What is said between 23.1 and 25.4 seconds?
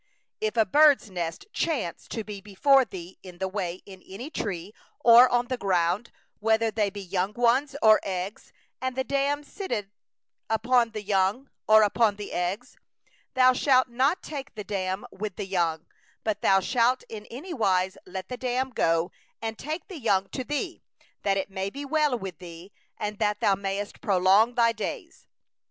that thou mayest prolong thy days.